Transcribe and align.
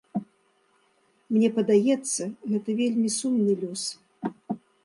Мне 1.35 1.51
падаецца, 1.59 2.23
гэта 2.55 2.69
вельмі 2.83 3.09
сумны 3.19 3.53
лёс. 3.65 3.83